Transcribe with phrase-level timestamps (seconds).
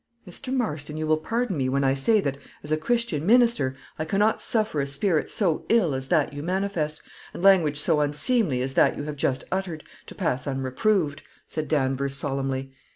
[0.27, 0.51] "Mr.
[0.51, 4.41] Marston, you will pardon me when I say that, as a Christian minister, I cannot
[4.41, 7.03] suffer a spirit so ill as that you manifest,
[7.35, 12.15] and language so unseemly as that you have just uttered, to pass unreproved," said Danvers,
[12.15, 12.73] solemnly.